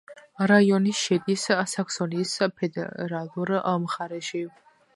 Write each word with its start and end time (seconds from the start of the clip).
რაიონი 0.51 0.93
შედის 1.01 1.43
საქსონიის 1.75 2.33
ფედერალურ 2.61 3.55
მხარეში. 3.85 4.43